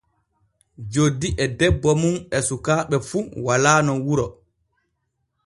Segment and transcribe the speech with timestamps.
[0.91, 4.27] Joddi e debbo mum e sukaaɓe fu walaano wuro.